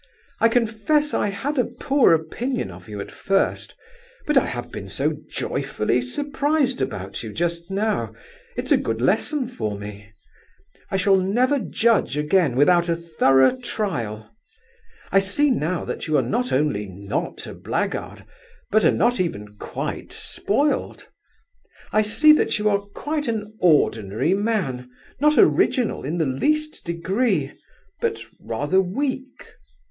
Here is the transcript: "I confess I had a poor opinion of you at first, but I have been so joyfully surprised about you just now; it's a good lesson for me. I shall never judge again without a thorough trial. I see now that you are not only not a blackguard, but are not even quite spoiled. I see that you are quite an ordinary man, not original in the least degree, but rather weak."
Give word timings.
"I 0.39 0.49
confess 0.49 1.13
I 1.13 1.27
had 1.29 1.59
a 1.59 1.63
poor 1.65 2.15
opinion 2.15 2.71
of 2.71 2.89
you 2.89 2.99
at 3.01 3.11
first, 3.11 3.75
but 4.25 4.35
I 4.35 4.47
have 4.47 4.71
been 4.71 4.89
so 4.89 5.15
joyfully 5.29 6.01
surprised 6.01 6.81
about 6.81 7.21
you 7.21 7.31
just 7.31 7.69
now; 7.69 8.11
it's 8.57 8.71
a 8.71 8.77
good 8.77 8.99
lesson 8.99 9.47
for 9.47 9.77
me. 9.77 10.11
I 10.89 10.97
shall 10.97 11.17
never 11.17 11.59
judge 11.59 12.17
again 12.17 12.55
without 12.55 12.89
a 12.89 12.95
thorough 12.95 13.55
trial. 13.59 14.31
I 15.11 15.19
see 15.19 15.51
now 15.51 15.85
that 15.85 16.07
you 16.07 16.17
are 16.17 16.23
not 16.23 16.51
only 16.51 16.87
not 16.87 17.45
a 17.45 17.53
blackguard, 17.53 18.25
but 18.71 18.83
are 18.83 18.89
not 18.89 19.19
even 19.19 19.53
quite 19.59 20.11
spoiled. 20.13 21.09
I 21.91 22.01
see 22.01 22.31
that 22.33 22.57
you 22.57 22.67
are 22.71 22.79
quite 22.79 23.27
an 23.27 23.55
ordinary 23.59 24.33
man, 24.33 24.89
not 25.19 25.37
original 25.37 26.03
in 26.03 26.17
the 26.17 26.25
least 26.25 26.83
degree, 26.85 27.51
but 27.99 28.19
rather 28.41 28.81
weak." 28.81 29.53